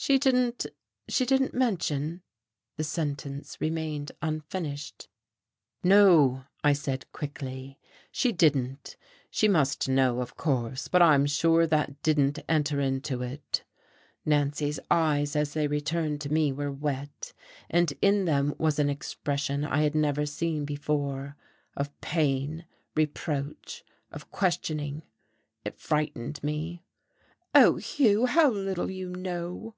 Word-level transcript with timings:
"She 0.00 0.16
didn't 0.16 0.64
she 1.08 1.26
didn't 1.26 1.54
mention?" 1.54 2.22
the 2.76 2.84
sentence 2.84 3.60
remained 3.60 4.12
unfinished. 4.22 5.08
"No," 5.82 6.44
I 6.62 6.72
said 6.72 7.10
quickly, 7.10 7.80
"she 8.12 8.30
didn't. 8.30 8.96
She 9.28 9.48
must 9.48 9.88
know, 9.88 10.20
of 10.20 10.36
course, 10.36 10.86
but 10.86 11.02
I'm 11.02 11.26
sure 11.26 11.66
that 11.66 12.00
didn't 12.04 12.38
enter 12.48 12.78
into 12.80 13.22
it." 13.22 13.64
Nancy's 14.24 14.78
eyes 14.88 15.34
as 15.34 15.52
they 15.52 15.66
returned 15.66 16.20
to 16.22 16.32
me 16.32 16.52
were 16.52 16.70
wet, 16.72 17.32
and 17.68 17.92
in 18.00 18.24
them 18.24 18.54
was 18.56 18.78
an 18.78 18.88
expression 18.88 19.64
I 19.64 19.82
had 19.82 19.96
never 19.96 20.26
seen 20.26 20.64
before, 20.64 21.34
of 21.76 22.00
pain, 22.00 22.66
reproach, 22.94 23.82
of 24.12 24.30
questioning. 24.30 25.02
It 25.64 25.76
frightened 25.80 26.42
me. 26.44 26.84
"Oh, 27.52 27.74
Hugh, 27.76 28.26
how 28.26 28.50
little 28.50 28.90
you 28.90 29.10
know!" 29.10 29.74